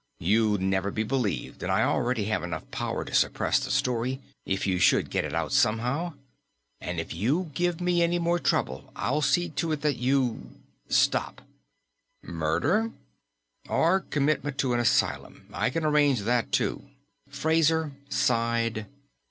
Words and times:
You'd 0.17 0.61
never 0.61 0.89
be 0.89 1.03
believed 1.03 1.61
and 1.61 1.71
I 1.71 1.83
already 1.83 2.25
have 2.25 2.41
enough 2.41 2.63
power 2.71 3.05
to 3.05 3.13
suppress 3.13 3.59
the 3.59 3.69
story, 3.69 4.19
if 4.47 4.65
you 4.65 4.79
should 4.79 5.11
get 5.11 5.25
it 5.25 5.35
out 5.35 5.53
somehow. 5.53 6.13
And 6.79 6.99
if 6.99 7.13
you 7.13 7.51
give 7.53 7.79
me 7.79 8.01
any 8.01 8.17
more 8.17 8.39
trouble 8.39 8.77
at 8.95 8.99
all, 8.99 9.13
I'll 9.15 9.21
see 9.21 9.49
to 9.49 9.71
it 9.73 9.81
that 9.81 9.97
you 9.97 10.53
stop." 10.89 11.43
"Murder?" 12.23 12.89
"Or 13.69 13.99
commitment 14.09 14.57
to 14.57 14.73
an 14.73 14.79
asylum. 14.79 15.45
I 15.53 15.69
can 15.69 15.85
arrange 15.85 16.21
that 16.21 16.51
too." 16.51 16.81
Fraser 17.29 17.91
sighed. 18.09 18.87